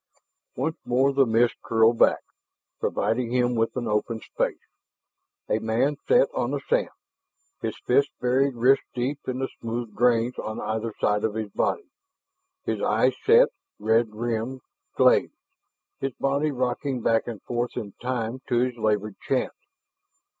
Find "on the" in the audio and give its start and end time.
6.33-6.59